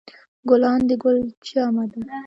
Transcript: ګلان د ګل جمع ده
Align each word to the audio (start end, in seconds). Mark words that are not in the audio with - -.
ګلان 0.49 0.79
د 0.89 0.91
ګل 1.03 1.17
جمع 1.47 1.85
ده 1.91 1.99